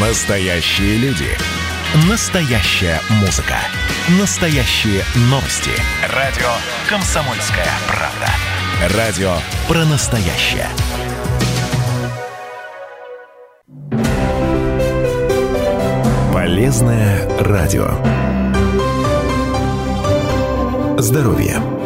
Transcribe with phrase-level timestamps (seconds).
[0.00, 1.26] Настоящие люди.
[2.08, 3.56] Настоящая музыка.
[4.20, 5.72] Настоящие новости.
[6.14, 6.46] Радио
[6.88, 8.96] «Комсомольская правда».
[8.96, 9.32] Радио
[9.66, 10.68] про настоящее.
[16.32, 17.88] Полезное радио.
[21.00, 21.77] Здоровье.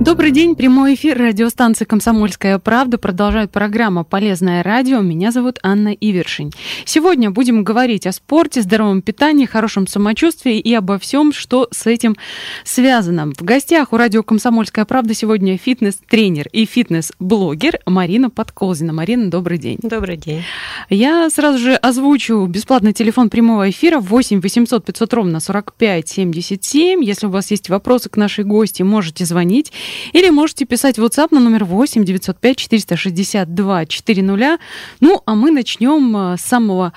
[0.00, 5.00] Добрый день, прямой эфир радиостанции «Комсомольская правда» продолжает программа «Полезное радио».
[5.00, 6.50] Меня зовут Анна Ивершин.
[6.84, 12.16] Сегодня будем говорить о спорте, здоровом питании, хорошем самочувствии и обо всем, что с этим
[12.64, 13.32] связано.
[13.32, 18.92] В гостях у радио «Комсомольская правда» сегодня фитнес-тренер и фитнес-блогер Марина Подколзина.
[18.92, 19.78] Марина, добрый день.
[19.80, 20.42] Добрый день.
[20.90, 27.02] Я сразу же озвучу бесплатный телефон прямого эфира 8 800 500 ровно 45 77.
[27.02, 29.72] Если у вас есть вопросы к нашей гости, можете звонить.
[30.12, 34.58] Или можете писать в WhatsApp на номер 8 905 462 400.
[35.00, 36.92] Ну, а мы начнем э, с самого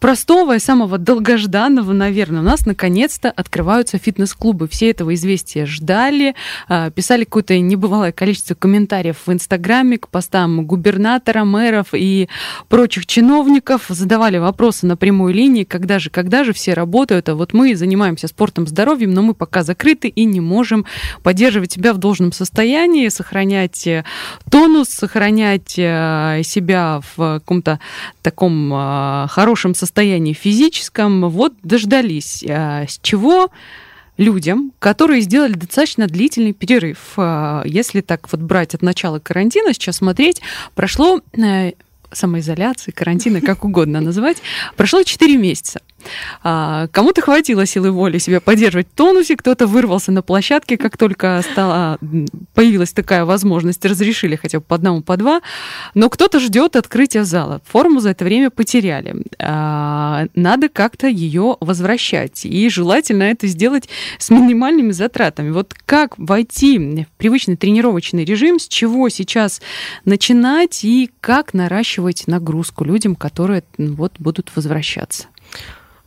[0.00, 2.40] простого и самого долгожданного, наверное.
[2.40, 4.66] У нас наконец-то открываются фитнес-клубы.
[4.66, 6.34] Все этого известия ждали,
[6.68, 12.28] а, писали какое-то небывалое количество комментариев в Инстаграме к постам губернатора, мэров и
[12.68, 17.52] прочих чиновников, задавали вопросы на прямой линии, когда же, когда же все работают, а вот
[17.52, 20.86] мы занимаемся спортом, здоровьем, но мы пока закрыты и не можем
[21.22, 24.04] поддерживать себя в должном состоянии, сохранять э,
[24.50, 27.80] тонус, сохранять э, себя в каком-то
[28.22, 32.44] таком э, хорошем состоянии состоянии физическом, вот дождались.
[32.48, 33.50] А, с чего
[34.16, 36.98] людям, которые сделали достаточно длительный перерыв.
[37.16, 40.40] А, если так вот брать от начала карантина, сейчас смотреть,
[40.76, 41.72] прошло э,
[42.12, 44.38] самоизоляции, карантина, как угодно называть,
[44.76, 45.80] прошло 4 месяца.
[46.42, 51.42] А, кому-то хватило силы воли себя поддерживать в тонусе, кто-то вырвался на площадке, как только
[51.50, 51.98] стала,
[52.54, 55.40] появилась такая возможность, разрешили хотя бы по одному, по два,
[55.94, 57.60] но кто-то ждет открытия зала.
[57.66, 59.16] Форму за это время потеряли.
[59.38, 63.88] А, надо как-то ее возвращать, и желательно это сделать
[64.18, 65.50] с минимальными затратами.
[65.50, 69.60] Вот как войти в привычный тренировочный режим, с чего сейчас
[70.04, 75.26] начинать и как наращивать нагрузку людям, которые вот будут возвращаться?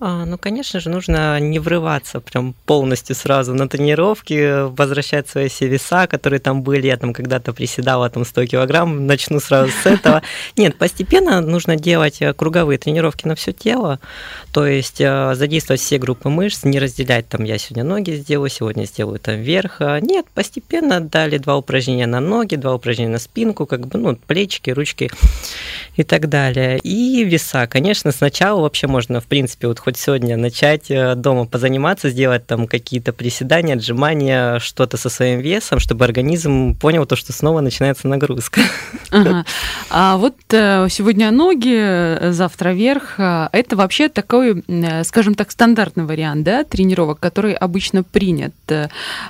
[0.05, 5.69] А, ну, конечно же, нужно не врываться прям полностью сразу на тренировки, возвращать свои все
[5.69, 6.87] веса, которые там были.
[6.87, 10.21] Я там когда-то приседала там 100 килограмм, начну сразу с этого.
[10.57, 14.01] Нет, постепенно нужно делать э, круговые тренировки на все тело,
[14.51, 18.83] то есть э, задействовать все группы мышц, не разделять там я сегодня ноги сделаю, сегодня
[18.83, 19.77] сделаю там вверх.
[19.79, 24.17] А нет, постепенно дали два упражнения на ноги, два упражнения на спинку, как бы, ну,
[24.17, 25.09] плечики, ручки
[25.95, 26.77] и так далее.
[26.79, 31.45] И веса, конечно, сначала вообще можно, в принципе, вот хоть хоть сегодня начать э, дома
[31.45, 37.31] позаниматься, сделать там какие-то приседания, отжимания, что-то со своим весом, чтобы организм понял то, что
[37.31, 38.61] снова начинается нагрузка.
[39.11, 39.45] Ага.
[39.95, 43.19] А вот э, сегодня ноги, э, завтра вверх.
[43.19, 44.63] Это вообще такой,
[45.03, 48.53] скажем так, стандартный вариант да, тренировок, который обычно принят.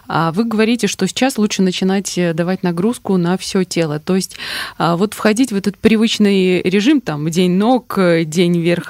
[0.07, 3.99] А вы говорите, что сейчас лучше начинать давать нагрузку на все тело.
[3.99, 4.37] То есть
[4.79, 8.89] вот входить в этот привычный режим, там, день ног, день вверх,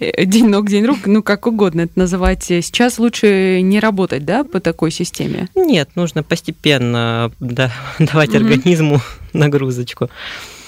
[0.00, 2.44] день ног, день рук, ну как угодно это называть.
[2.44, 5.48] Сейчас лучше не работать, да, по такой системе?
[5.54, 8.38] Нет, нужно постепенно да, давать угу.
[8.38, 9.00] организму
[9.32, 10.10] нагрузочку.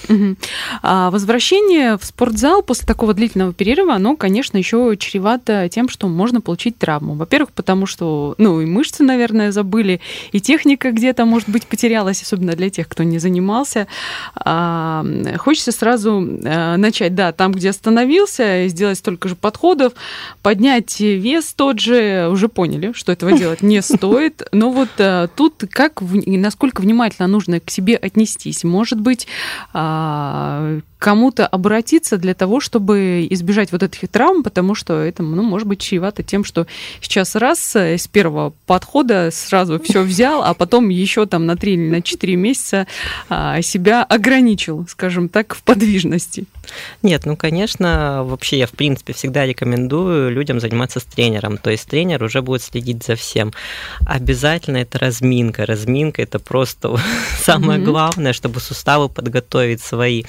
[0.08, 0.36] Угу.
[0.82, 6.40] А возвращение в спортзал после такого длительного перерыва, оно, конечно, еще чревато тем, что можно
[6.40, 7.14] получить травму.
[7.14, 10.00] Во-первых, потому что, ну, и мышцы, наверное, забыли,
[10.32, 13.86] и техника где-то, может быть, потерялась, особенно для тех, кто не занимался.
[14.34, 15.04] А,
[15.38, 19.92] хочется сразу а, начать, да, там, где остановился, сделать столько же подходов,
[20.42, 24.42] поднять вес тот же, уже поняли, что этого делать не стоит.
[24.52, 28.64] Но вот а, тут как, насколько внимательно нужно к себе отнестись.
[28.64, 29.26] Может быть,
[29.72, 35.42] а, а, кому-то обратиться для того, чтобы избежать вот этих травм, потому что это, ну,
[35.42, 36.68] может быть, чревато тем, что
[37.00, 41.72] сейчас раз э, с первого подхода сразу все взял, а потом еще там на 3
[41.72, 42.86] или на 4 месяца
[43.28, 46.44] а, себя ограничил, скажем так, в подвижности.
[47.02, 51.58] Нет, ну, конечно, вообще я, в принципе, всегда рекомендую людям заниматься с тренером.
[51.58, 53.52] То есть тренер уже будет следить за всем.
[54.06, 55.66] Обязательно это разминка.
[55.66, 56.96] Разминка– это просто
[57.40, 60.22] самое главное, чтобы суставы подготовить свои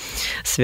[0.44, 0.63] связки.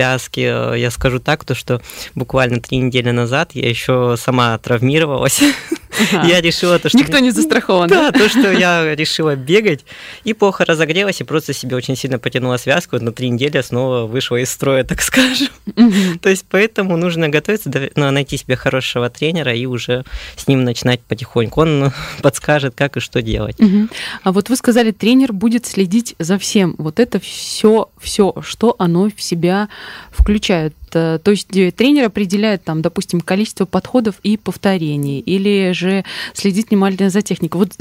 [0.76, 1.82] Я скажу так, то, что
[2.16, 5.42] буквально три недели назад я еще сама травмировалась.
[6.12, 6.28] Ага.
[6.28, 6.98] Я решила то, что...
[6.98, 7.88] Никто не застрахован.
[7.88, 9.86] Да, то, что я решила бегать
[10.24, 13.00] и плохо разогрелась, и просто себе очень сильно потянула связку.
[13.00, 15.50] На три недели снова вышла из строя, так скажем.
[16.22, 20.04] То есть поэтому нужно готовиться, ну, найти себе хорошего тренера и уже
[20.36, 21.62] с ним начинать потихоньку.
[21.62, 21.92] Он
[22.22, 23.58] подскажет, как и что делать.
[24.24, 26.76] А вот вы сказали, тренер будет следить за всем.
[26.78, 29.70] Вот это все, все, что оно в себя
[30.12, 30.76] включает.
[30.92, 37.22] то есть тренер определяет там, допустим, количество подходов и повторений, или же следит внимательно за
[37.24, 37.62] техникой.
[37.62, 37.74] Вот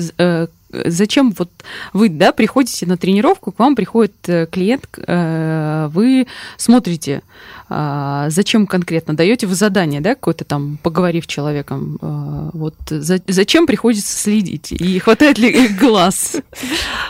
[0.70, 1.50] зачем вот
[1.92, 4.14] вы, да, приходите на тренировку, к вам приходит
[4.50, 7.22] клиент, вы смотрите,
[7.68, 13.20] а, зачем конкретно даете вы задание, да, какое-то там, поговорив с человеком, а, вот за,
[13.26, 16.36] зачем приходится следить и хватает ли глаз?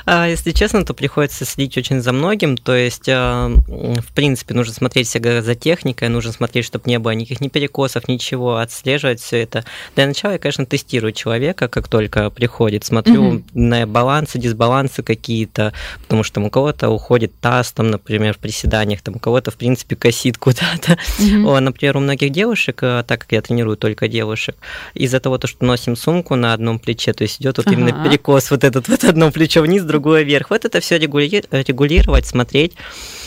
[0.05, 5.09] А, если честно, то приходится следить очень за многим, то есть, в принципе, нужно смотреть
[5.09, 9.65] всегда за техникой, нужно смотреть, чтобы не было никаких ни перекосов, ничего, отслеживать все это.
[9.95, 13.45] Для начала я, конечно, тестирую человека, как только приходит, смотрю угу.
[13.55, 15.73] на балансы, дисбалансы какие-то,
[16.03, 19.57] потому что там у кого-то уходит таз, там, например, в приседаниях, там у кого-то, в
[19.57, 20.99] принципе, косит куда-то.
[21.19, 21.61] Mm-hmm.
[21.61, 24.57] Например, у многих девушек, э, так как я тренирую только девушек,
[24.95, 27.77] из-за того, что носим сумку на одном плече, то есть идет вот ага.
[27.77, 30.49] именно перекос, вот этот вот одно плечо вниз, другое вверх.
[30.49, 32.73] Вот это все регулировать, смотреть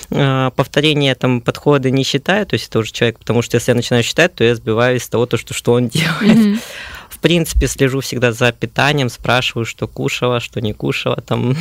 [0.09, 3.75] э, повторение там подходы не считаю, то есть это уже человек, потому что если я
[3.75, 6.37] начинаю считать, то я сбиваюсь с того, то, что, что он делает.
[6.37, 6.59] Mm-hmm.
[7.21, 11.51] В принципе, слежу всегда за питанием, спрашиваю, что кушала, что не кушала, там,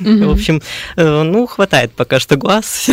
[0.00, 0.24] mm-hmm.
[0.26, 0.62] в общем,
[0.96, 2.88] э, ну, хватает пока что глаз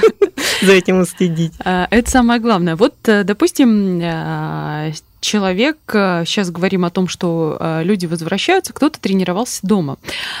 [0.62, 1.54] за этим следить.
[1.64, 2.76] А, это самое главное.
[2.76, 4.92] Вот, э, допустим, э,
[5.24, 9.96] человек, сейчас э, говорим о том, что э, люди возвращаются, кто-то тренировался дома.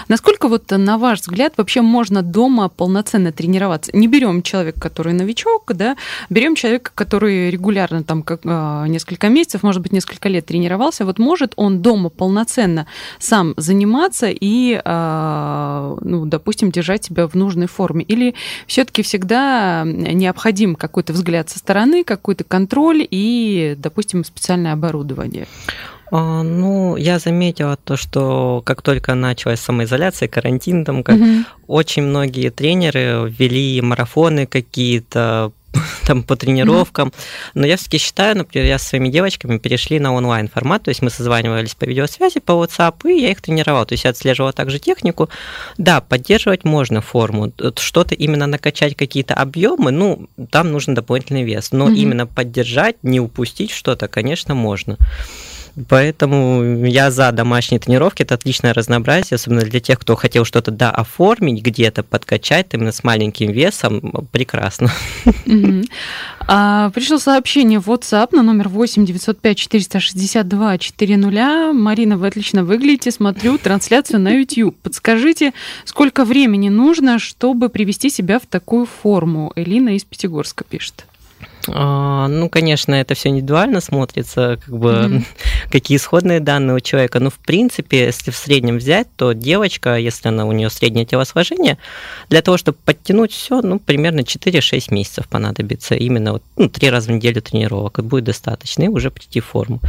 [0.08, 3.90] Насколько вот, на ваш взгляд, вообще можно дома полноценно тренироваться?
[3.96, 5.96] Не берем человека, который новичок, да,
[6.28, 11.06] берем человека, который регулярно там как, э, несколько месяцев, может быть, несколько лет тренировался.
[11.06, 12.86] Вот может он дома полноценно
[13.18, 18.04] сам заниматься и, ну, допустим, держать себя в нужной форме?
[18.04, 18.34] Или
[18.66, 25.46] все-таки всегда необходим какой-то взгляд со стороны, какой-то контроль и, допустим, специальная оборудование?
[26.10, 31.44] А, ну, я заметила то, что как только началась самоизоляция, карантин, там, как угу.
[31.66, 35.52] очень многие тренеры ввели марафоны какие-то,
[36.06, 37.12] там по тренировкам.
[37.54, 41.02] Но я все-таки считаю, например, я со своими девочками перешли на онлайн формат, то есть
[41.02, 43.86] мы созванивались по видеосвязи, по WhatsApp, и я их тренировал.
[43.86, 45.28] То есть я отслеживал также технику.
[45.78, 47.52] Да, поддерживать можно форму.
[47.78, 51.72] Что-то именно накачать какие-то объемы, ну, там нужен дополнительный вес.
[51.72, 51.96] Но mm-hmm.
[51.96, 54.96] именно поддержать, не упустить что-то, конечно, можно.
[55.88, 58.22] Поэтому я за домашние тренировки.
[58.22, 63.02] Это отличное разнообразие, особенно для тех, кто хотел что-то да, оформить, где-то подкачать именно с
[63.02, 64.26] маленьким весом.
[64.30, 64.90] Прекрасно.
[66.46, 71.72] А, пришло сообщение в WhatsApp на номер 8 905 462 400.
[71.72, 73.10] Марина, вы отлично выглядите.
[73.10, 74.76] Смотрю трансляцию на YouTube.
[74.82, 75.54] Подскажите,
[75.86, 79.52] сколько времени нужно, чтобы привести себя в такую форму?
[79.56, 81.06] Элина из Пятигорска пишет.
[81.68, 85.24] А, ну, конечно, это все индивидуально смотрится, как бы mm-hmm.
[85.70, 87.20] какие исходные данные у человека.
[87.20, 91.78] Но, в принципе, если в среднем взять, то девочка, если она у нее среднее телосложение,
[92.28, 95.94] для того, чтобы подтянуть все, ну, примерно 4-6 месяцев понадобится.
[95.94, 98.02] Именно вот, ну, 3 раза в неделю тренировок.
[98.04, 99.80] Будет достаточно, и уже прийти в форму.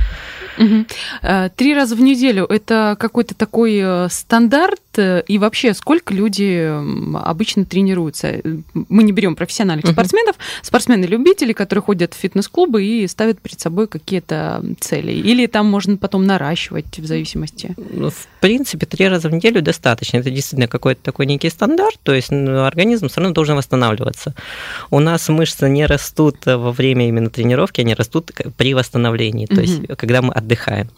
[0.58, 1.52] Mm-hmm.
[1.56, 6.72] Три раза в неделю это какой-то такой э, стандарт, и вообще сколько люди
[7.18, 8.42] обычно тренируются?
[8.74, 9.94] Мы не берем профессиональных mm-hmm.
[9.94, 15.12] спортсменов, спортсмены-любители, которые ходят в фитнес-клубы и ставят перед собой какие-то цели?
[15.12, 17.74] Или там можно потом наращивать в зависимости?
[17.78, 20.18] Ну, в принципе, три раза в неделю достаточно.
[20.18, 24.34] Это действительно какой-то такой некий стандарт, то есть ну, организм все равно должен восстанавливаться.
[24.92, 29.62] У нас мышцы не растут во время именно тренировки, они растут при восстановлении, то угу.
[29.62, 30.90] есть когда мы отдыхаем.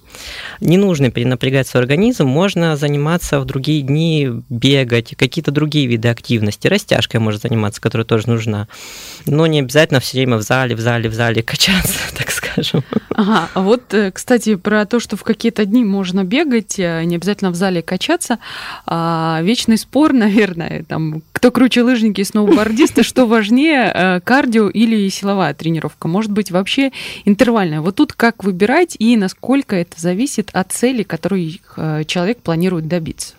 [0.60, 6.68] Не нужно перенапрягать свой организм, можно заниматься в другие дни, бегать, какие-то другие виды активности,
[6.68, 8.68] растяжкой можно заниматься, которая тоже нужна.
[9.26, 12.84] Но не обязательно все время в зале, в зале, в зале качаться, так скажем.
[13.18, 17.16] Ага, а вот, э, кстати, про то, что в какие-то дни можно бегать, э, не
[17.16, 18.38] обязательно в зале качаться,
[18.86, 25.10] а вечный спор, наверное, там, кто круче лыжники и сноубордисты, что важнее, э, кардио или
[25.10, 26.08] силовая тренировка?
[26.08, 26.92] Может быть, вообще
[27.26, 27.82] интервальная?
[27.82, 31.54] Вот тут как выбирать и насколько это зависит от цели, которую
[32.06, 33.37] человек планирует добиться?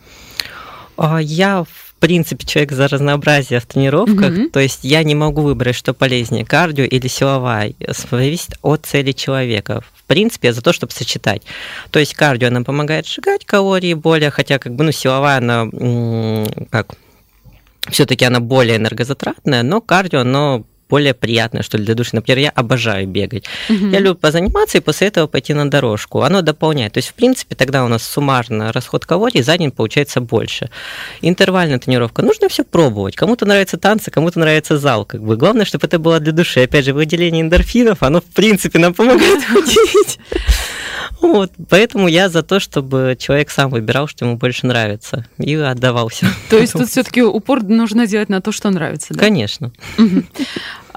[0.99, 4.50] А, я в принципе, человек за разнообразие в тренировках, mm-hmm.
[4.50, 7.75] то есть я не могу выбрать, что полезнее, кардио или силовая,
[8.11, 9.83] зависит от цели человека.
[9.95, 11.43] В принципе, я за то, чтобы сочетать.
[11.90, 15.67] То есть кардио, она помогает сжигать калории более, хотя как бы, ну, силовая, она,
[16.71, 16.95] как,
[17.90, 22.11] все-таки она более энергозатратная, но кардио, оно более приятное, что ли, для души.
[22.14, 23.45] Например, я обожаю бегать.
[23.68, 23.88] Угу.
[23.88, 26.23] Я люблю позаниматься и после этого пойти на дорожку.
[26.23, 26.95] Оно дополняет.
[26.95, 30.71] То есть, в принципе, тогда у нас суммарно расход калорий за день получается больше.
[31.23, 32.23] Интервальная тренировка.
[32.23, 33.16] Нужно все пробовать.
[33.16, 35.04] Кому-то нравятся танцы, кому-то нравится зал.
[35.04, 35.37] Как бы.
[35.37, 36.61] Главное, чтобы это было для души.
[36.61, 40.18] Опять же, выделение эндорфинов, оно, в принципе, нам помогает худеть.
[41.21, 46.27] Вот, поэтому я за то, чтобы человек сам выбирал, что ему больше нравится, и отдавался.
[46.49, 49.21] То есть тут все-таки упор нужно делать на то, что нравится, да?
[49.21, 49.73] Конечно.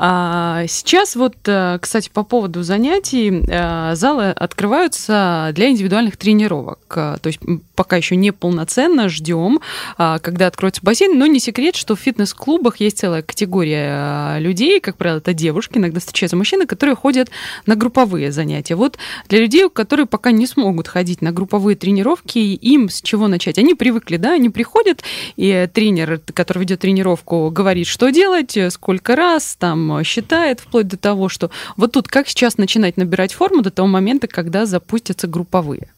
[0.03, 6.79] А сейчас вот, э, кстати, по поводу занятий, э, залы открываются для индивидуальных тренировок.
[6.95, 7.39] Э, то есть
[7.75, 9.59] пока еще не полноценно, ждем,
[9.97, 11.19] а, когда откроется бассейн.
[11.19, 15.99] Но не секрет, что в фитнес-клубах есть целая категория людей, как правило, это девушки, иногда
[15.99, 17.29] встречаются мужчины, которые ходят
[17.67, 18.73] на групповые занятия.
[18.73, 18.97] Вот
[19.29, 23.59] для людей, которые пока не смогут ходить на групповые тренировки, им с чего начать?
[23.59, 25.03] Они привыкли, да, они приходят,
[25.35, 31.29] и тренер, который ведет тренировку, говорит, что делать, сколько раз, там считает, вплоть до того,
[31.29, 35.89] что вот тут как сейчас начинать набирать форму до того момента, когда запустятся групповые?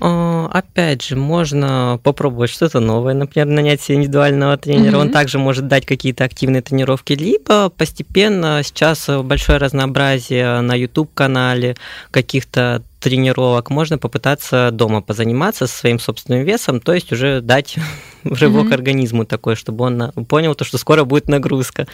[0.00, 4.96] А, опять же, можно попробовать что-то новое, например, нанять себе индивидуального тренера.
[4.96, 5.00] Mm-hmm.
[5.00, 11.76] Он также может дать какие-то активные тренировки, либо постепенно сейчас большое разнообразие на YouTube-канале
[12.10, 17.76] каких-то тренировок, можно попытаться дома позаниматься со своим собственным весом, то есть уже дать
[18.24, 18.74] рывок mm-hmm.
[18.74, 21.86] организму такой, чтобы он понял то, что скоро будет нагрузка.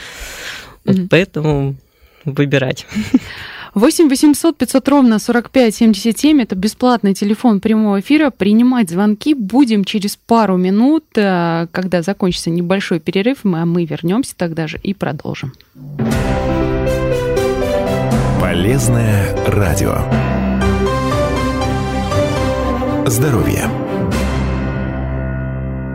[0.85, 1.01] Mm-hmm.
[1.01, 1.77] Вот поэтому
[2.25, 2.87] выбирать.
[3.75, 8.31] 8 800 500 ровно 45 77 это бесплатный телефон прямого эфира.
[8.31, 14.35] Принимать звонки будем через пару минут, э, когда закончится небольшой перерыв, мы, а мы вернемся
[14.37, 15.53] тогда же и продолжим.
[18.41, 20.05] Полезное радио.
[23.07, 23.90] Здоровье.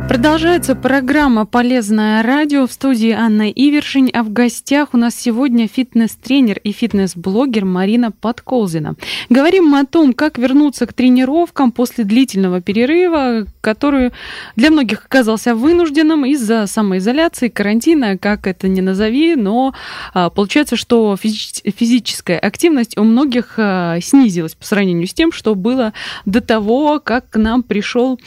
[0.07, 6.59] Продолжается программа «Полезное радио» в студии Анна Ивершин, а в гостях у нас сегодня фитнес-тренер
[6.63, 8.95] и фитнес-блогер Марина Подколзина.
[9.29, 14.12] Говорим мы о том, как вернуться к тренировкам после длительного перерыва, который
[14.55, 19.74] для многих оказался вынужденным из-за самоизоляции, карантина, как это ни назови, но
[20.13, 25.93] а, получается, что физическая активность у многих а, снизилась по сравнению с тем, что было
[26.25, 28.19] до того, как к нам пришел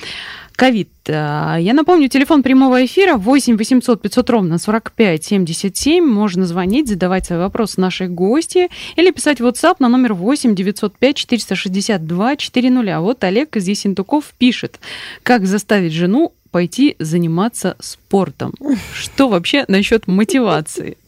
[0.59, 0.91] ковид.
[1.09, 6.05] А, я напомню, телефон прямого эфира 8 800 500 ровно 45 77.
[6.05, 11.17] Можно звонить, задавать свои вопросы нашей гости или писать в WhatsApp на номер 8 905
[11.17, 12.97] 462 400.
[12.97, 14.81] А вот Олег из Есентуков пишет,
[15.23, 18.53] как заставить жену пойти заниматься спортом.
[18.93, 20.99] Что вообще насчет мотивации?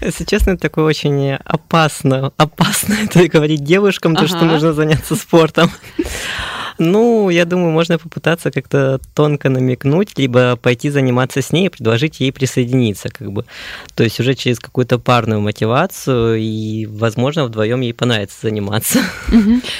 [0.00, 4.22] Если честно, это такое очень опасно, опасно это говорить девушкам, ага.
[4.22, 5.72] то, что нужно заняться спортом.
[6.78, 12.20] Ну, я думаю, можно попытаться как-то тонко намекнуть, либо пойти заниматься с ней и предложить
[12.20, 13.44] ей присоединиться, как бы.
[13.94, 19.00] То есть уже через какую-то парную мотивацию, и, возможно, вдвоем ей понравится заниматься.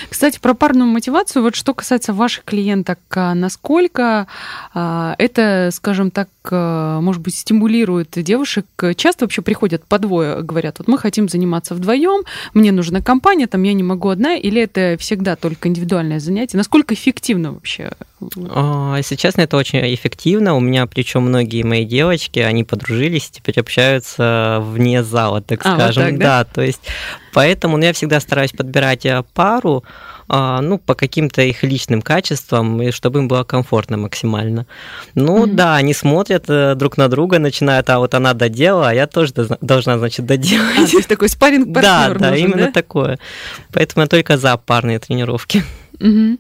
[0.09, 4.27] Кстати, про парную мотивацию, вот что касается ваших клиенток, а насколько
[4.73, 8.67] а, это, скажем так, может быть, стимулирует девушек?
[8.97, 13.63] Часто вообще приходят по двое, говорят, вот мы хотим заниматься вдвоем, мне нужна компания, там
[13.63, 16.57] я не могу одна, или это всегда только индивидуальное занятие?
[16.57, 17.93] Насколько эффективно вообще?
[18.51, 20.55] А, если честно, это очень эффективно.
[20.55, 26.05] У меня, причем многие мои девочки, они подружились, теперь общаются вне зала, так а, скажем.
[26.05, 26.25] Вот так, да?
[26.25, 26.81] да, то есть
[27.33, 29.85] поэтому ну, я всегда стараюсь подбирать э, пару,
[30.29, 34.67] ну, по каким-то их личным качествам, и чтобы им было комфортно максимально.
[35.15, 35.55] Ну, mm-hmm.
[35.55, 39.33] да, они смотрят э, друг на друга, начинают, а вот она доделала, а я тоже
[39.61, 40.79] должна, значит, доделать.
[40.79, 43.19] А, то есть такой спарринг Да, да, именно такое.
[43.73, 45.63] Поэтому я только за парные тренировки.
[46.01, 46.39] Угу.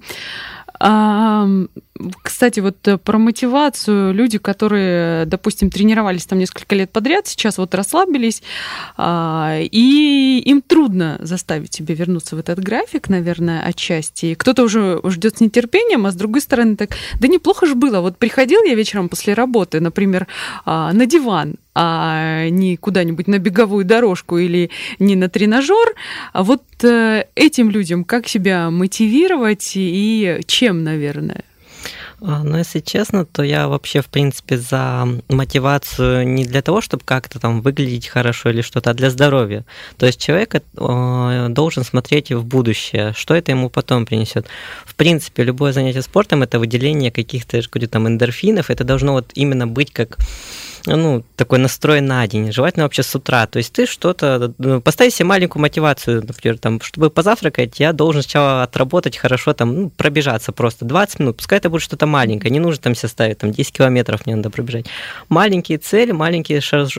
[0.78, 4.12] Кстати, вот э, про мотивацию.
[4.12, 8.42] Люди, которые, допустим, тренировались там несколько лет подряд, сейчас вот расслабились,
[8.96, 14.34] а, и им трудно заставить себя вернуться в этот график, наверное, отчасти.
[14.34, 16.90] Кто-то уже ждет с нетерпением, а с другой стороны так,
[17.20, 18.00] да неплохо же было.
[18.00, 20.26] Вот приходил я вечером после работы, например,
[20.64, 25.94] а, на диван, а не куда-нибудь на беговую дорожку или не на тренажер.
[26.32, 31.44] А вот э, этим людям как себя мотивировать и чем, наверное?
[32.26, 37.02] А, ну, если честно, то я вообще, в принципе, за мотивацию не для того, чтобы
[37.04, 39.64] как-то там выглядеть хорошо или что-то, а для здоровья.
[39.98, 44.46] То есть человек э, должен смотреть в будущее, что это ему потом принесет.
[44.86, 49.30] В принципе, любое занятие спортом– это выделение каких-то, я говорю, там, эндорфинов, это должно вот
[49.34, 50.16] именно быть как
[50.86, 53.46] ну, такой настрой на день, желательно вообще с утра.
[53.46, 58.22] То есть ты что-то, ну, поставь себе маленькую мотивацию, например, там, чтобы позавтракать, я должен
[58.22, 62.60] сначала отработать хорошо, там, ну, пробежаться просто 20 минут, пускай это будет что-то маленькое, не
[62.60, 64.86] нужно там себе ставить, там, 10 километров мне надо пробежать.
[65.28, 66.98] Маленькие цели, маленькие шаж...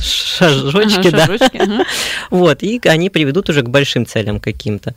[0.00, 1.26] шажочки, ага, да.
[1.26, 1.84] Шажочки, ага.
[2.30, 4.94] Вот, и они приведут уже к большим целям каким-то.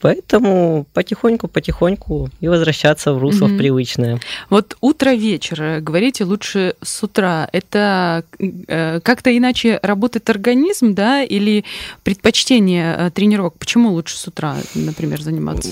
[0.00, 3.56] Поэтому потихоньку-потихоньку и возвращаться в русло угу.
[3.56, 4.20] привычное.
[4.50, 7.48] Вот утро-вечер, говорите, лучше с утра.
[7.52, 11.64] Это э, как-то иначе работает организм, да, или
[12.02, 13.54] предпочтение э, тренировок?
[13.58, 15.70] Почему лучше с утра, например, заниматься?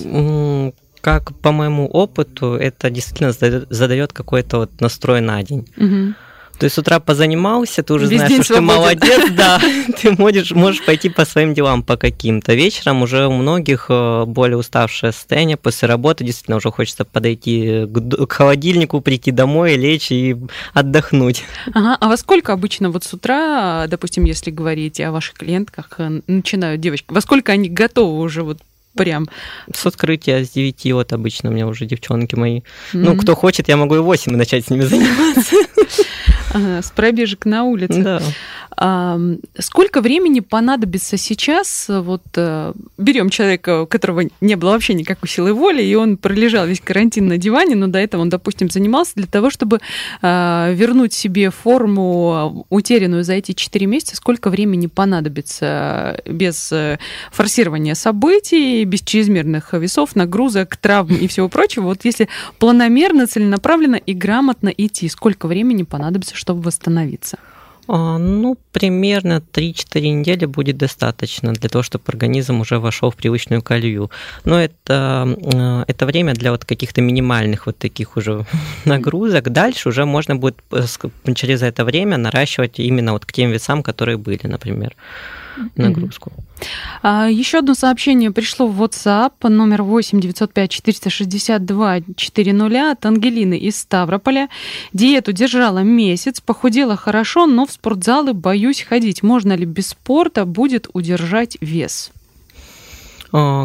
[1.03, 5.69] Как по моему опыту, это действительно задает какой-то вот настрой на день.
[5.77, 6.15] Угу.
[6.59, 9.61] То есть с утра позанимался, ты уже Весь знаешь, что ты молодец, да,
[10.01, 12.55] ты можешь, можешь пойти по своим делам по каким-то.
[12.55, 18.33] Вечером уже у многих э, более уставшее состояние после работы, действительно уже хочется подойти к
[18.33, 20.37] холодильнику, прийти домой, лечь и
[20.73, 21.45] отдохнуть.
[21.73, 26.21] Ага, а во сколько обычно вот с утра, допустим, если говорить о ваших клиентках, э,
[26.27, 28.59] начинают девочки, во сколько они готовы уже вот
[28.95, 29.29] прям.
[29.73, 32.59] С открытия с 9 вот обычно у меня уже девчонки мои.
[32.59, 32.63] Mm-hmm.
[32.93, 35.57] Ну, кто хочет, я могу и 8 начать с ними заниматься.
[36.55, 38.03] с пробежек на улице.
[38.03, 38.23] Да.
[38.77, 41.87] Сколько времени понадобится сейчас?
[41.89, 46.67] Вот э, берем человека, у которого не было вообще никакой силы воли, и он пролежал
[46.67, 49.81] весь карантин на диване, но до этого он, допустим, занимался для того, чтобы
[50.23, 54.17] а, вернуть себе форму, утерянную за эти 4 месяца.
[54.17, 56.99] Сколько времени понадобится без э,
[57.31, 61.85] форсирования событий, без чрезмерных весов, нагрузок, травм и всего прочего?
[61.85, 62.29] Вот если
[62.59, 67.39] планомерно, целенаправленно и грамотно идти, сколько времени понадобится, чтобы восстановиться?
[67.87, 73.63] А, ну, примерно 3-4 недели будет достаточно для того, чтобы организм уже вошел в привычную
[73.63, 74.11] колею.
[74.45, 78.47] Но это, э, это время для вот каких-то минимальных вот таких уже
[78.85, 79.51] нагрузок.
[79.51, 80.85] Дальше уже можно будет э,
[81.35, 84.97] через это время наращивать именно вот к тем весам, которые были, например
[85.77, 86.33] нагрузку.
[86.37, 86.54] А,
[87.03, 94.49] еще одно сообщение пришло в WhatsApp номер 8 905 462 400 от Ангелины из Ставрополя.
[94.93, 99.23] Диету держала месяц, похудела хорошо, но в спортзалы боюсь ходить.
[99.23, 102.11] Можно ли без спорта будет удержать вес?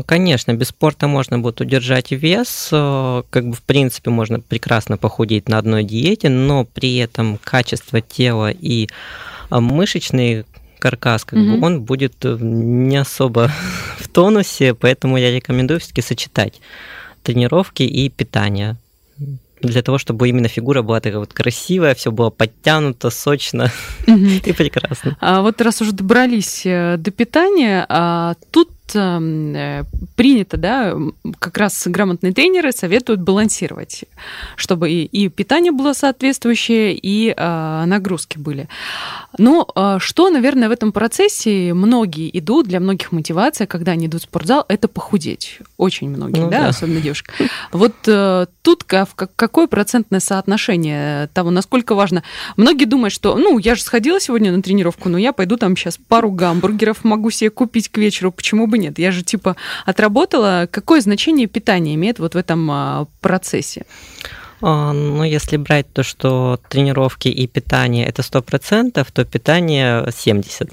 [0.08, 5.60] Конечно, без спорта можно будет удержать вес, как бы в принципе можно прекрасно похудеть на
[5.60, 8.90] одной диете, но при этом качество тела и
[9.52, 10.46] мышечные
[10.80, 11.58] каркас, как mm-hmm.
[11.58, 13.52] бы он будет э, не особо
[14.00, 16.62] в тонусе, поэтому я рекомендую все-таки сочетать
[17.24, 18.78] тренировки и питание
[19.62, 23.72] для того, чтобы именно фигура была такая вот красивая, все было подтянуто, сочно
[24.08, 25.18] и прекрасно.
[25.20, 29.84] А вот раз уже добрались э, до питания, а тут э,
[30.16, 30.96] принято, да,
[31.40, 34.06] как раз грамотные тренеры советуют балансировать,
[34.56, 38.68] чтобы и, и питание было соответствующее, и э, нагрузки были.
[39.38, 44.22] Но э, что, наверное, в этом процессе многие идут, для многих мотивация, когда они идут
[44.22, 45.60] в спортзал, это похудеть.
[45.78, 47.32] Очень многие, ну, да, да, особенно девушек.
[47.72, 52.24] Вот э, тут как, какое процентное соотношение того, насколько важно?
[52.58, 55.98] Многие думают, что, ну, я же сходила сегодня на тренировку, но я пойду там сейчас
[55.98, 59.00] пару гамбургеров могу себе купить к вечеру, почему бы нет?
[59.00, 60.68] Я же типа отработала.
[60.72, 63.86] Какое значение питание имеет вот в этом а, процессе?
[64.62, 70.72] А, ну, если брать то, что тренировки и питание это 100%, то питание 70%.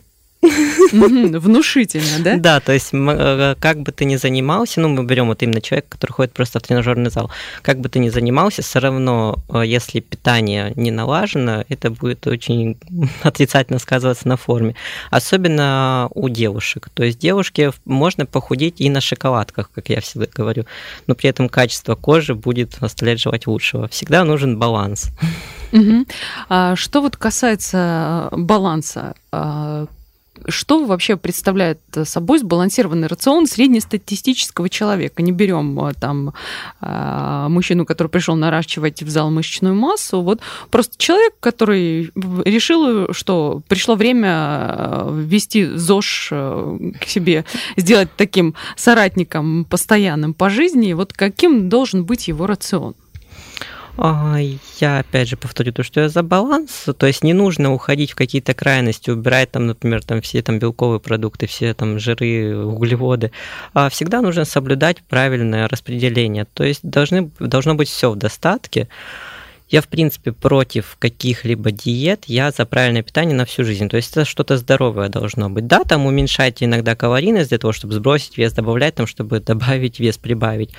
[0.93, 2.37] Внушительно, да?
[2.37, 5.89] Да, то есть э, как бы ты ни занимался, ну мы берем вот именно человека,
[5.91, 7.31] который ходит просто в тренажерный зал,
[7.63, 12.79] как бы ты ни занимался, все равно, э, если питание не налажено, это будет очень
[13.23, 14.75] отрицательно сказываться на форме.
[15.11, 16.89] Особенно у девушек.
[16.95, 20.67] То есть девушке можно похудеть и на шоколадках, как я всегда говорю,
[21.07, 23.89] но при этом качество кожи будет оставлять желать лучшего.
[23.89, 25.11] Всегда нужен баланс.
[26.49, 29.87] А что вот касается э, баланса, а,
[30.49, 35.23] что вообще представляет собой сбалансированный рацион среднестатистического человека?
[35.23, 36.35] Не берем э, там
[36.81, 42.11] э, мужчину, который пришел наращивать в зал мышечную массу, вот просто человек, который
[42.45, 44.31] решил, что пришло время
[44.69, 46.29] э, ввести ЗОЖ
[47.01, 47.45] к себе,
[47.77, 52.95] сделать таким соратником постоянным по жизни, вот каким должен быть его рацион?
[53.99, 58.15] Я опять же повторю то, что я за баланс, то есть не нужно уходить в
[58.15, 63.33] какие-то крайности, убирать там, например, там все там белковые продукты, все там жиры, углеводы.
[63.73, 68.89] А всегда нужно соблюдать правильное распределение, то есть должны, должно быть все в достатке.
[69.69, 73.89] Я, в принципе, против каких-либо диет, я за правильное питание на всю жизнь.
[73.89, 75.67] То есть это что-то здоровое должно быть.
[75.67, 80.19] Да, там уменьшать иногда калорийность для того, чтобы сбросить вес, добавлять там, чтобы добавить вес,
[80.19, 80.71] прибавить.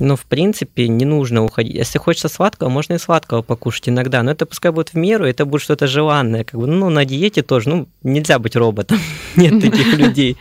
[0.00, 1.74] Но, в принципе, не нужно уходить.
[1.74, 4.22] Если хочется сладкого, можно и сладкого покушать иногда.
[4.24, 6.42] Но это пускай будет в меру, это будет что-то желанное.
[6.42, 8.98] Как бы, ну, на диете тоже, ну, нельзя быть роботом.
[9.36, 10.36] Нет таких людей.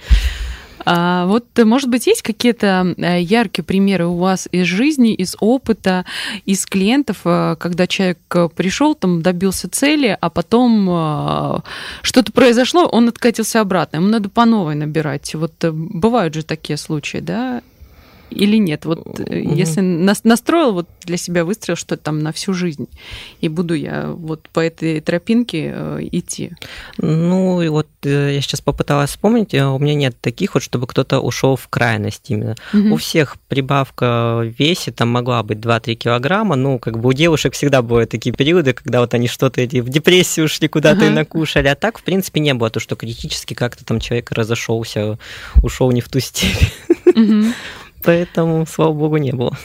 [0.85, 6.05] А вот, может быть, есть какие-то э, яркие примеры у вас из жизни, из опыта,
[6.45, 11.63] из клиентов, э, когда человек э, пришел, там добился цели, а потом
[12.01, 15.33] что-то произошло, он откатился обратно, ему надо по новой набирать.
[15.35, 17.61] Вот бывают же такие случаи, да?
[18.33, 18.85] Или нет?
[18.85, 19.25] Вот угу.
[19.29, 22.87] если настроил вот для себя выстрел, что там на всю жизнь,
[23.41, 26.51] и буду я вот по этой тропинке э, идти.
[26.97, 31.55] Ну, и вот я сейчас попыталась вспомнить, у меня нет таких вот, чтобы кто-то ушел
[31.55, 32.55] в крайность именно.
[32.73, 32.93] Угу.
[32.93, 37.53] У всех прибавка в весе там могла быть 2-3 килограмма, ну, как бы у девушек
[37.53, 41.07] всегда бывают такие периоды, когда вот они что-то эти в депрессию ушли куда-то ага.
[41.07, 45.17] и накушали, а так, в принципе, не было то, что критически как-то там человек разошелся,
[45.61, 46.71] ушел не в ту степень.
[47.05, 47.53] Угу.
[48.03, 49.55] Поэтому, слава богу, не было.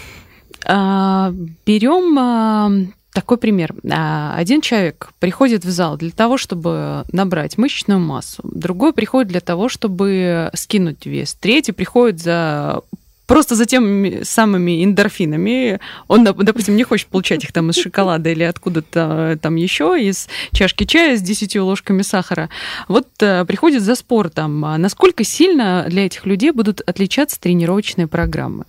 [0.64, 1.32] А,
[1.66, 2.70] берем а,
[3.12, 3.74] такой пример.
[3.90, 9.40] А, один человек приходит в зал для того, чтобы набрать мышечную массу, другой приходит для
[9.40, 12.82] того, чтобы скинуть вес, третий приходит за
[13.28, 15.78] просто за теми самыми эндорфинами.
[16.08, 20.84] Он, допустим, не хочет получать их там из шоколада или откуда-то там еще, из чашки
[20.84, 22.48] чая с 10 ложками сахара.
[22.88, 24.64] Вот э, приходит за спортом.
[24.64, 28.64] А насколько сильно для этих людей будут отличаться тренировочные программы?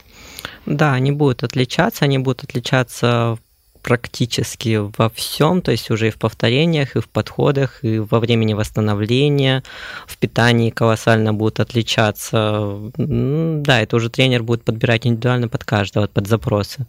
[0.65, 3.39] Да, они будут отличаться, они будут отличаться
[3.81, 8.53] практически во всем, то есть уже и в повторениях, и в подходах, и во времени
[8.53, 9.63] восстановления,
[10.07, 12.91] в питании колоссально будут отличаться.
[12.97, 16.85] Да, это уже тренер будет подбирать индивидуально под каждого, под запросы.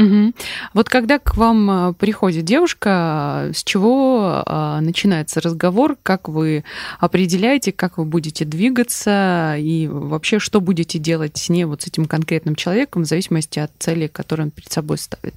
[0.00, 0.32] Угу.
[0.72, 6.64] Вот когда к вам а, приходит девушка, с чего а, начинается разговор, как вы
[6.98, 12.06] определяете, как вы будете двигаться и вообще что будете делать с ней, вот с этим
[12.06, 15.34] конкретным человеком, в зависимости от цели, которую он перед собой ставит?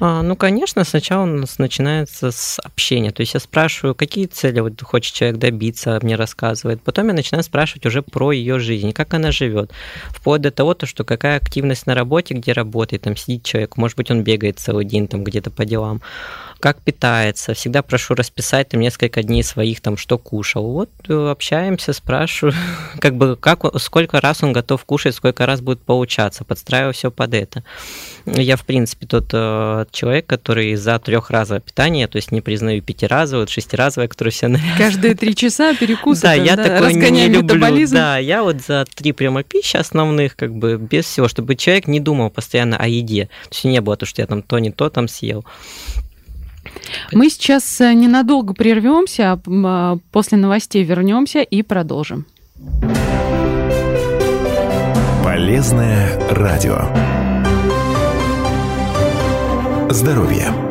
[0.00, 3.10] А, ну, конечно, сначала у нас начинается с общения.
[3.10, 6.82] То есть я спрашиваю, какие цели вот хочет человек добиться, мне рассказывает.
[6.82, 9.70] Потом я начинаю спрашивать уже про ее жизнь, как она живет.
[10.10, 13.96] Вплоть до того, то, что какая активность на работе, где работает, там сидит человек, может
[13.96, 16.02] быть, он бегает целый день там где-то по делам
[16.62, 17.54] как питается.
[17.54, 20.64] Всегда прошу расписать там несколько дней своих, там, что кушал.
[20.72, 22.54] Вот э, общаемся, спрашиваю,
[23.00, 27.34] как бы, как, сколько раз он готов кушать, сколько раз будет получаться, подстраиваю все под
[27.34, 27.64] это.
[28.26, 33.48] Я, в принципе, тот э, человек, который за трехразовое питание, то есть не признаю пятиразовое,
[33.48, 34.78] шестиразовое, которое все навязывают.
[34.78, 36.20] Каждые три часа перекус.
[36.20, 37.88] Да, я такой не люблю.
[37.88, 41.98] Да, я вот за три прямо пищи основных, как бы без всего, чтобы человек не
[41.98, 43.24] думал постоянно о еде.
[43.48, 45.44] То есть не было то, что я там то не то там съел.
[47.12, 52.26] Мы сейчас э, ненадолго прервемся, а, а после новостей вернемся и продолжим.
[55.24, 56.88] Полезное радио.
[59.90, 60.61] Здоровье.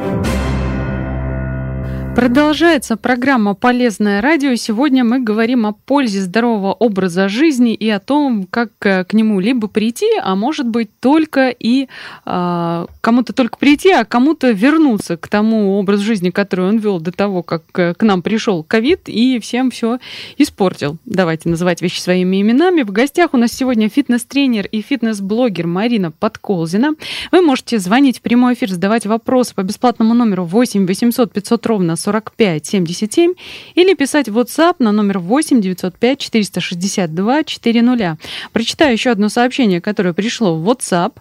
[2.14, 4.54] Продолжается программа «Полезное радио».
[4.56, 9.40] Сегодня мы говорим о пользе здорового образа жизни и о том, как э, к нему
[9.40, 11.88] либо прийти, а может быть только и
[12.26, 17.14] э, кому-то только прийти, а кому-то вернуться к тому образу жизни, который он вел до
[17.14, 20.00] того, как э, к нам пришел ковид и всем все
[20.38, 20.98] испортил.
[21.06, 22.82] Давайте называть вещи своими именами.
[22.82, 26.92] В гостях у нас сегодня фитнес-тренер и фитнес-блогер Марина Подколзина.
[27.32, 31.96] Вы можете звонить в прямой эфир, задавать вопросы по бесплатному номеру 8 800 500 ровно
[32.02, 33.34] 45 77
[33.76, 38.18] или писать в WhatsApp на номер 8 905 462 400.
[38.52, 41.14] Прочитаю еще одно сообщение, которое пришло в WhatsApp.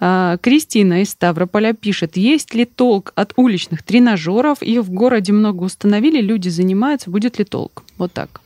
[0.00, 4.62] А, Кристина из Ставрополя пишет, есть ли толк от уличных тренажеров?
[4.62, 7.84] Их в городе много установили, люди занимаются, будет ли толк?
[7.98, 8.40] Вот так.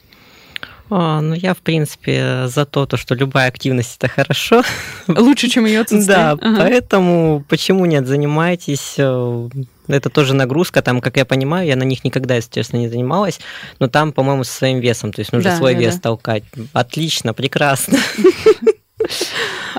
[0.91, 4.63] О, ну я, в принципе, за то, то, что любая активность это хорошо.
[5.07, 6.17] Лучше, чем ее отсутствие.
[6.17, 6.57] Да, ага.
[6.59, 8.95] поэтому почему нет, занимайтесь.
[8.97, 9.49] Э,
[9.89, 13.41] это тоже нагрузка, там, как я понимаю, я на них никогда, если честно, не занималась,
[13.79, 16.01] но там, по-моему, со своим весом, то есть нужно да, свой да, вес да.
[16.01, 16.45] толкать.
[16.73, 17.99] Отлично, прекрасно.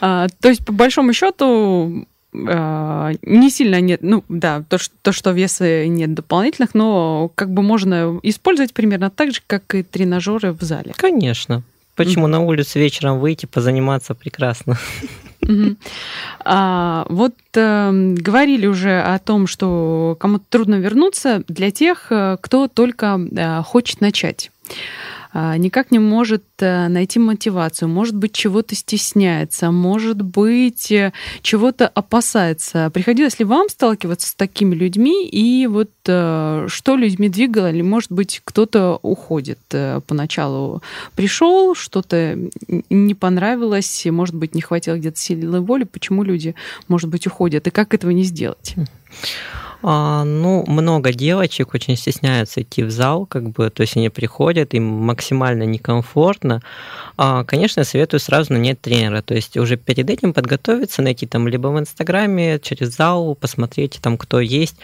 [0.01, 5.11] А, то есть, по большому счету, а, не сильно нет, ну да, то что, то,
[5.11, 10.51] что веса нет дополнительных, но как бы можно использовать примерно так же, как и тренажеры
[10.51, 10.93] в зале.
[10.95, 11.63] Конечно.
[11.95, 12.31] Почему mm.
[12.31, 14.77] на улицу вечером выйти, позаниматься прекрасно?
[16.45, 22.67] А, вот э, говорили уже о том, что кому-то трудно вернуться для тех, э, кто
[22.67, 24.51] только э, хочет начать.
[25.31, 31.13] А, никак не может э, найти мотивацию, может быть, чего-то стесняется, может быть, э,
[31.43, 32.89] чего-то опасается.
[32.91, 38.11] Приходилось ли вам сталкиваться с такими людьми, и вот э, что людьми двигало, или, может
[38.11, 39.59] быть, кто-то уходит
[40.07, 40.81] поначалу?
[41.15, 42.37] Пришел, что-то
[42.89, 46.55] не понравилось, может быть, не хватило где-то силы воли, почему люди,
[46.87, 48.75] может быть, уходят, и как этого не сделать?
[49.81, 54.73] А, ну, много девочек очень стесняются идти в зал, как бы, то есть они приходят,
[54.73, 56.61] им максимально некомфортно.
[57.17, 61.67] А, конечно, советую сразу нанять тренера, то есть уже перед этим подготовиться, найти там либо
[61.67, 64.75] в Инстаграме, через зал, посмотреть там, кто есть.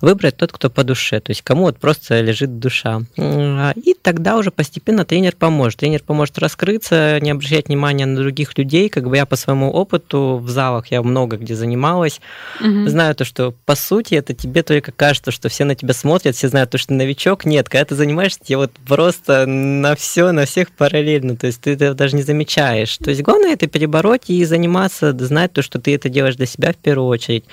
[0.00, 3.02] Выбрать тот, кто по душе, то есть кому вот просто лежит душа.
[3.16, 5.80] И тогда уже постепенно тренер поможет.
[5.80, 8.88] Тренер поможет раскрыться, не обращать внимания на других людей.
[8.88, 12.20] Как бы я по своему опыту в залах, я много где занималась,
[12.60, 12.88] угу.
[12.88, 16.48] знаю то, что по сути это тебе только кажется, что все на тебя смотрят, все
[16.48, 17.44] знают то, что ты новичок.
[17.44, 21.72] Нет, когда ты занимаешься, тебе вот просто на все, на всех параллельно, то есть ты
[21.72, 22.96] этого даже не замечаешь.
[22.98, 26.72] То есть главное это перебороть и заниматься, знать то, что ты это делаешь для себя
[26.72, 27.44] в первую очередь.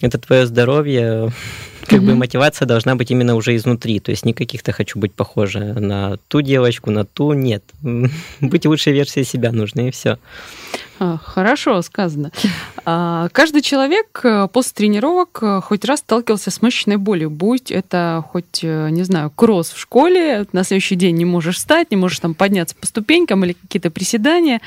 [0.00, 1.32] Это твое здоровье,
[1.86, 2.06] как mm-hmm.
[2.06, 4.00] бы мотивация должна быть именно уже изнутри.
[4.00, 7.32] То есть не каких-то хочу быть похожа на ту девочку, на ту.
[7.32, 7.64] Нет.
[8.40, 10.18] Быть лучшей версией себя нужно, и все.
[11.00, 12.30] А, хорошо сказано.
[12.84, 17.30] А, каждый человек э, после тренировок э, хоть раз сталкивался с мышечной болью.
[17.30, 21.90] Будь это хоть, э, не знаю, кросс в школе, на следующий день не можешь встать,
[21.90, 24.60] не можешь там подняться по ступенькам или какие-то приседания.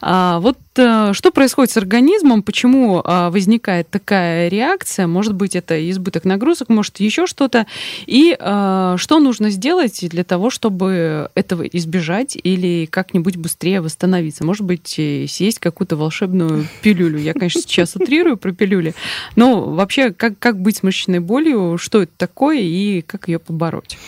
[0.00, 5.08] А, вот что происходит с организмом, почему возникает такая реакция?
[5.08, 7.66] Может быть, это избыток нагрузок, может, еще что-то.
[8.06, 14.44] И что нужно сделать для того, чтобы этого избежать или как-нибудь быстрее восстановиться?
[14.44, 17.18] Может быть, съесть есть какую-то волшебную пилюлю.
[17.18, 18.94] Я, конечно, сейчас утрирую про пилюли,
[19.36, 23.98] но вообще, как, как быть с мышечной болью, что это такое и как ее побороть?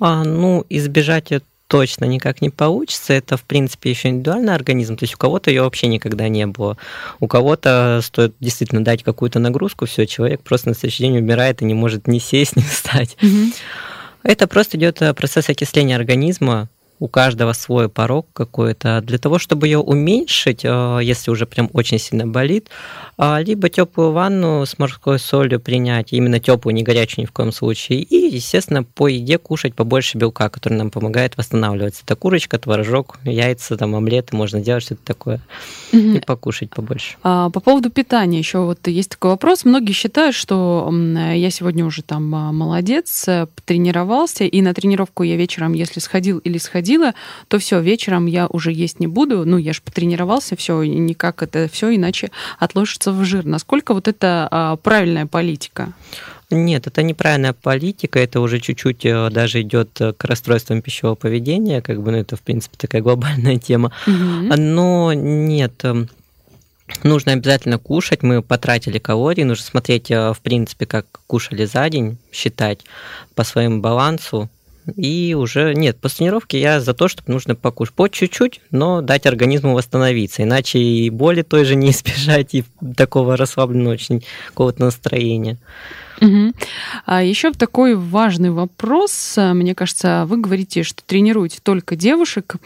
[0.00, 3.14] А, ну, избежать это точно никак не получится.
[3.14, 4.96] Это, в принципе, еще индивидуальный организм.
[4.96, 6.76] То есть у кого-то ее вообще никогда не было.
[7.20, 11.64] У кого-то стоит действительно дать какую-то нагрузку, все, человек просто на следующий день умирает и
[11.64, 13.16] не может ни сесть, ни встать.
[13.22, 13.52] Угу.
[14.24, 19.00] Это просто идет э, процесс окисления организма, у каждого свой порог какой-то.
[19.02, 22.68] Для того, чтобы ее уменьшить, э, если уже прям очень сильно болит,
[23.16, 27.52] а, либо теплую ванну с морской солью принять, именно теплую, не горячую ни в коем
[27.52, 32.02] случае, и, естественно, по еде кушать побольше белка, который нам помогает восстанавливаться.
[32.04, 35.40] Это курочка, творожок, яйца, там, омлеты, можно делать что-то такое,
[35.92, 37.16] и покушать побольше.
[37.22, 39.64] А, по поводу питания еще вот есть такой вопрос.
[39.64, 40.92] Многие считают, что
[41.34, 46.38] я сегодня уже там а, молодец, э, тренировался, и на тренировку я вечером, если сходил
[46.38, 46.58] или
[46.94, 47.14] сходила,
[47.48, 51.68] то все, вечером я уже есть не буду, ну, я же потренировался, все, никак это
[51.70, 53.44] все иначе отложится в жир.
[53.44, 55.92] Насколько вот это а, правильная политика?
[56.50, 62.02] Нет, это неправильная политика, это уже чуть-чуть э, даже идет к расстройствам пищевого поведения, как
[62.02, 63.92] бы, ну, это, в принципе, такая глобальная тема.
[64.06, 64.54] Угу.
[64.56, 66.08] Но нет, эм,
[67.02, 72.18] нужно обязательно кушать, мы потратили калории, нужно смотреть, э, в принципе, как кушали за день,
[72.30, 72.84] считать
[73.34, 74.48] по своему балансу,
[74.96, 79.26] и уже нет, после тренировки я за то, чтобы нужно покушать по чуть-чуть, но дать
[79.26, 82.64] организму восстановиться, иначе и боли той же не избежать, и
[82.96, 85.58] такого расслабленного очень какого-то настроения.
[86.20, 86.52] Угу.
[87.06, 89.34] А еще такой важный вопрос.
[89.36, 92.56] Мне кажется, вы говорите, что тренируете только девушек.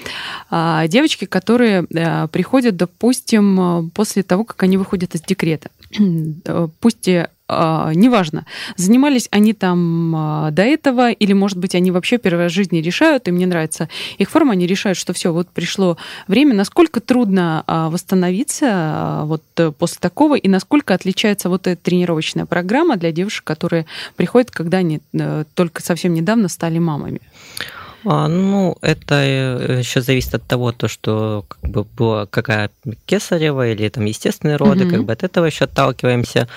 [0.51, 5.71] А девочки, которые э, приходят, допустим, после того, как они выходят из декрета.
[6.81, 7.09] Пусть
[7.51, 8.45] а, неважно,
[8.77, 13.31] занимались они там а, до этого, или, может быть, они вообще в жизни решают, и
[13.31, 16.55] мне нравится их форма, они решают, что все, вот пришло время.
[16.55, 23.13] Насколько трудно восстановиться вот э, после такого, и насколько отличается вот эта тренировочная программа для
[23.13, 27.21] девушек, которые приходят, когда они э, только совсем недавно стали мамами?
[28.05, 32.71] А, ну, это э, еще зависит от того, то, что как бы была какая
[33.07, 34.91] кесарева или там естественные роды, mm-hmm.
[34.91, 36.49] как бы от этого еще отталкиваемся.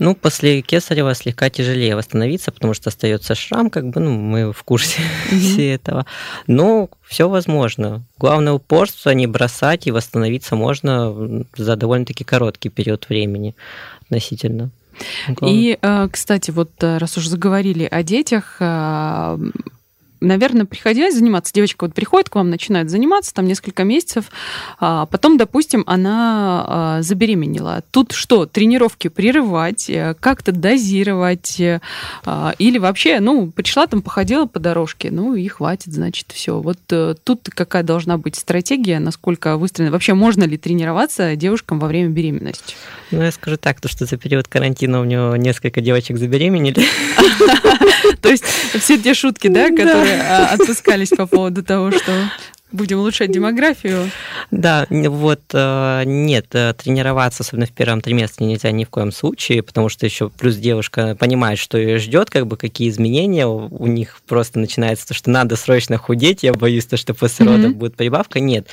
[0.00, 4.62] Ну, после Кесарева слегка тяжелее восстановиться, потому что остается шрам, как бы, ну, мы в
[4.62, 5.38] курсе mm-hmm.
[5.38, 6.06] всего этого.
[6.46, 8.02] Но все возможно.
[8.16, 13.54] Главное упорство, не бросать, и восстановиться можно за довольно-таки короткий период времени
[14.00, 14.70] относительно.
[15.42, 19.38] И, э, кстати, вот э, раз уж заговорили о детях, э,
[20.20, 21.52] наверное, приходилось заниматься.
[21.52, 24.26] Девочка вот приходит к вам, начинает заниматься там несколько месяцев,
[24.78, 27.82] а потом, допустим, она а, забеременела.
[27.90, 31.80] Тут что, тренировки прерывать, э, как-то дозировать, э,
[32.24, 36.60] а, или вообще, ну, пришла там, походила по дорожке, ну и хватит, значит, все.
[36.60, 39.92] Вот э, тут какая должна быть стратегия, насколько выстроена?
[39.92, 42.74] Вообще, можно ли тренироваться девушкам во время беременности?
[43.10, 46.84] Ну, я скажу так, то, что за период карантина у него несколько девочек забеременели.
[48.20, 52.12] То есть все те шутки, да, которые а, отпускались по поводу того, что
[52.72, 54.10] Будем улучшать демографию.
[54.52, 59.64] Да, вот э, нет, э, тренироваться, особенно в первом триместре, нельзя ни в коем случае,
[59.64, 64.20] потому что еще плюс девушка понимает, что ее ждет, как бы какие изменения у них
[64.28, 66.44] просто начинается то, что надо срочно худеть.
[66.44, 67.56] Я боюсь, то, что после mm-hmm.
[67.56, 68.38] родов будет прибавка.
[68.38, 68.68] Нет,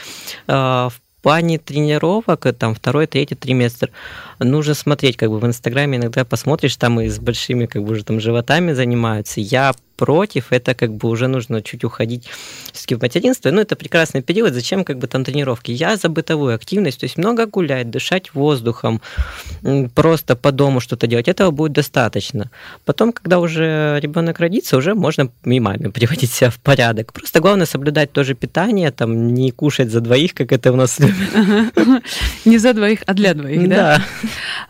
[0.47, 0.93] э, в
[1.27, 3.91] плане тренировок, э, там второй, третий триместр,
[4.39, 8.05] нужно смотреть, как бы в Инстаграме иногда посмотришь, там и с большими, как бы уже
[8.05, 9.41] там животами занимаются.
[9.41, 12.27] Я против, это как бы уже нужно чуть уходить
[12.71, 13.51] все-таки в материнство.
[13.51, 15.71] Ну, это прекрасный период, зачем как бы там тренировки?
[15.71, 19.01] Я за бытовую активность, то есть много гулять, дышать воздухом,
[19.95, 22.49] просто по дому что-то делать, этого будет достаточно.
[22.85, 27.11] Потом, когда уже ребенок родится, уже можно и маме приводить себя в порядок.
[27.13, 31.73] Просто главное соблюдать тоже питание, там не кушать за двоих, как это у нас любят.
[32.45, 34.01] Не за двоих, а для двоих, да?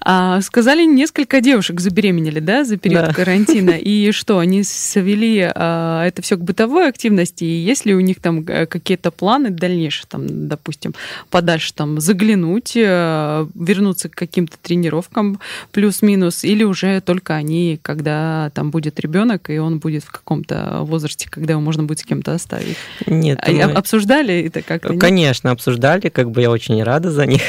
[0.03, 0.41] Да.
[0.41, 3.71] Сказали, несколько девушек забеременели, да, за период карантина.
[3.87, 5.16] И что, они свели
[5.55, 7.43] а, это все к бытовой активности?
[7.43, 10.93] И есть ли у них там э, какие-то планы дальнейшие, там, допустим,
[11.29, 15.39] подальше там заглянуть, э, вернуться к каким-то тренировкам
[15.71, 21.29] плюс-минус, или уже только они, когда там будет ребенок, и он будет в каком-то возрасте,
[21.29, 22.77] когда его можно будет с кем-то оставить?
[23.05, 23.39] Нет.
[23.41, 23.63] А, мы...
[23.73, 24.97] Обсуждали это как-то?
[24.97, 27.41] Конечно, обсуждали, как бы я очень рада за них.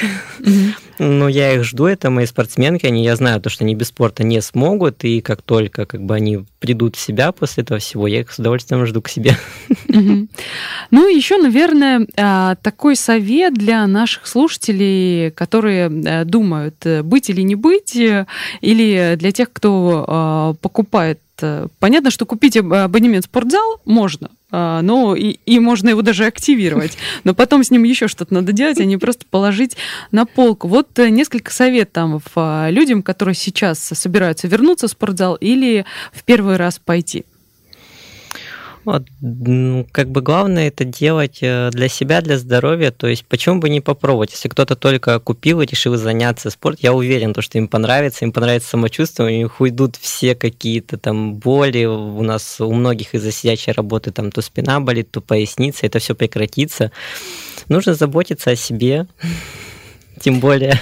[0.98, 4.24] Но я их жду, это мои спортсменки, они, я знаю, то, что они без спорта
[4.24, 8.20] не смогут, и как только как бы они придут в себя после этого всего, я
[8.20, 9.36] их с удовольствием жду к себе.
[10.90, 17.42] Ну, еще, наверное, а, такой совет для наших слушателей, которые э, думают, э, быть или
[17.42, 18.26] не быть, э,
[18.60, 21.20] или для тех, кто а, покупает
[21.78, 26.96] Понятно, что купить абонемент в спортзал можно, а, ну, и, и можно его даже активировать.
[27.24, 29.76] Но потом с ним еще что-то надо делать, а не просто положить
[30.10, 30.68] на полку.
[30.68, 36.56] Вот э, несколько советов а, людям, которые сейчас собираются вернуться в спортзал или в первый
[36.56, 37.24] раз пойти.
[38.88, 42.90] Вот, ну, как бы главное это делать э, для себя, для здоровья.
[42.90, 44.32] То есть почему бы не попробовать?
[44.32, 48.70] Если кто-то только купил и решил заняться спортом, я уверен, что им понравится, им понравится
[48.70, 51.84] самочувствие, у них уйдут все какие-то там боли.
[51.84, 56.14] У нас у многих из-за сидячей работы там то спина болит, то поясница, это все
[56.14, 56.90] прекратится.
[57.68, 59.06] Нужно заботиться о себе,
[60.18, 60.80] тем более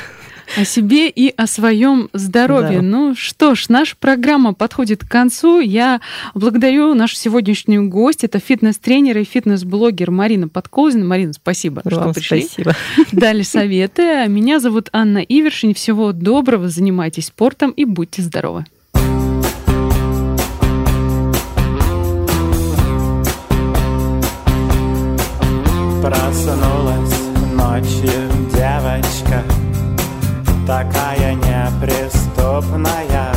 [0.57, 2.81] о себе и о своем здоровье.
[2.81, 2.83] Да.
[2.83, 5.61] Ну что ж, наша программа подходит к концу.
[5.61, 6.01] Я
[6.35, 8.25] благодарю нашу сегодняшнюю гость.
[8.25, 11.05] Это фитнес-тренер и фитнес-блогер Марина Подколзина.
[11.05, 12.43] Марина, спасибо, Вам что пришли.
[12.43, 12.75] Спасибо.
[13.13, 14.27] Дали советы.
[14.29, 15.75] Меня зовут Анна Ивершин.
[15.75, 16.69] Всего доброго.
[16.69, 18.65] Занимайтесь спортом и будьте здоровы.
[26.03, 27.21] Проснулась
[27.53, 28.13] ночью
[28.55, 29.43] девочка
[30.67, 33.33] такая неприступная.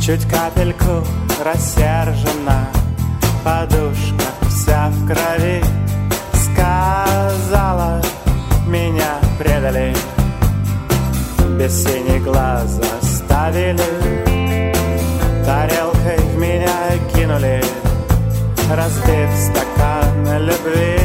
[0.00, 1.04] Чуть капельку
[1.44, 2.68] рассержена
[3.44, 5.62] Подушка вся в крови.
[6.34, 8.00] Сказала,
[8.66, 9.94] меня предали
[11.58, 14.72] Без синих глаз оставили.
[15.44, 17.62] Тарелкой в меня кинули.
[18.70, 21.01] Разбив стакан любви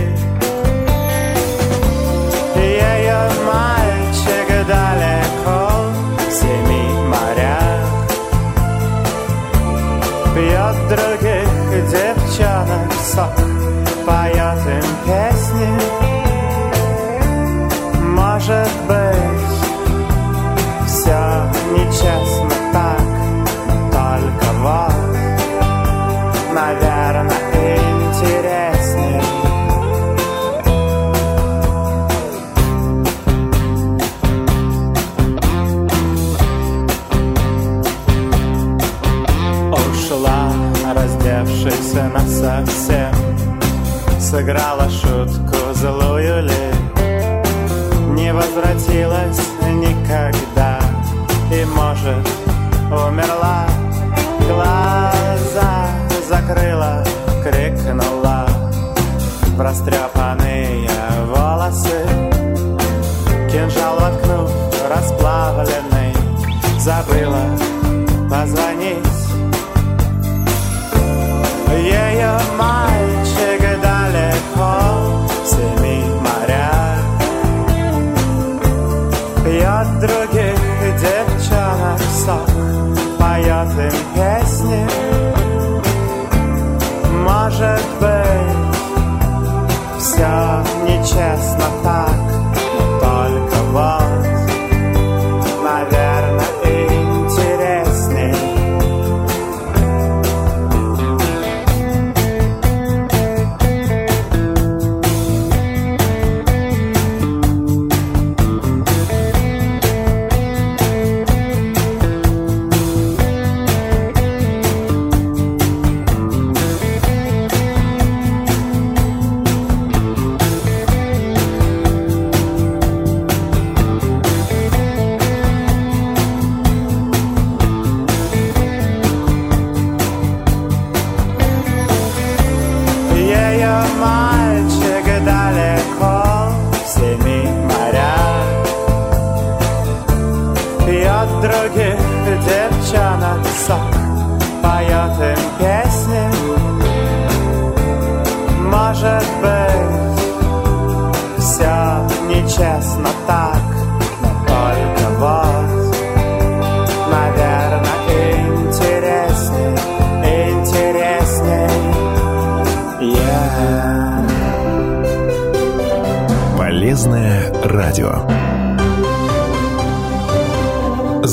[66.88, 67.77] Isabela